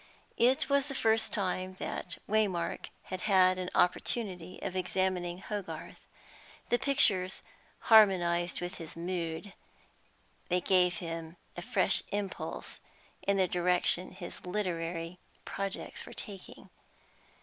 [0.39, 6.07] It was the first time that Waymark had had an opportunity of examining Hogarth;
[6.69, 7.43] the pictures
[7.81, 9.53] harmonised with his mood;
[10.49, 12.79] they gave him a fresh impulse
[13.27, 16.71] in the direction his literary projects were taking.